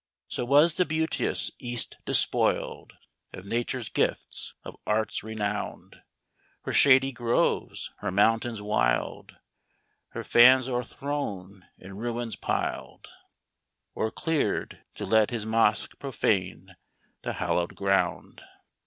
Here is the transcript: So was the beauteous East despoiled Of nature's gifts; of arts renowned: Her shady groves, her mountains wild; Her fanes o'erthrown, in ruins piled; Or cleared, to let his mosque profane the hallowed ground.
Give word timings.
So 0.27 0.45
was 0.45 0.77
the 0.77 0.83
beauteous 0.85 1.51
East 1.59 1.99
despoiled 2.05 2.93
Of 3.33 3.45
nature's 3.45 3.87
gifts; 3.89 4.55
of 4.63 4.75
arts 4.87 5.21
renowned: 5.21 6.01
Her 6.63 6.73
shady 6.73 7.11
groves, 7.11 7.91
her 7.99 8.09
mountains 8.09 8.63
wild; 8.63 9.35
Her 10.07 10.23
fanes 10.23 10.67
o'erthrown, 10.67 11.67
in 11.77 11.97
ruins 11.97 12.35
piled; 12.35 13.09
Or 13.93 14.09
cleared, 14.09 14.83
to 14.95 15.05
let 15.05 15.29
his 15.29 15.45
mosque 15.45 15.95
profane 15.99 16.75
the 17.21 17.33
hallowed 17.33 17.75
ground. 17.75 18.41